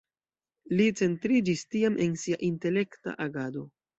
[0.79, 3.67] Li centriĝis tiam en sia intelekta agado.